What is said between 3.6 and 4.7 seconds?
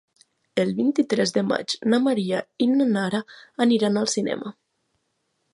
aniran al cinema.